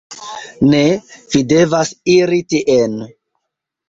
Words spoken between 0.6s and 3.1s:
"Ne, vi devas iri tien."